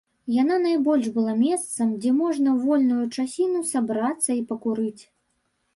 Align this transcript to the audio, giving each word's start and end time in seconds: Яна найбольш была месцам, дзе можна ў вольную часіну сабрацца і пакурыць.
Яна 0.41 0.55
найбольш 0.61 1.05
была 1.17 1.35
месцам, 1.41 1.91
дзе 2.05 2.11
можна 2.23 2.47
ў 2.55 2.57
вольную 2.65 3.05
часіну 3.19 3.59
сабрацца 3.75 4.31
і 4.39 4.45
пакурыць. 4.53 5.03